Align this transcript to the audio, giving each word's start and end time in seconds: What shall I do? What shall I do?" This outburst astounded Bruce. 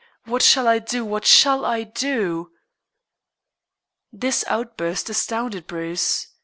What 0.25 0.41
shall 0.41 0.67
I 0.67 0.79
do? 0.79 1.05
What 1.05 1.27
shall 1.27 1.63
I 1.63 1.83
do?" 1.83 2.53
This 4.11 4.43
outburst 4.47 5.11
astounded 5.11 5.67
Bruce. 5.67 6.25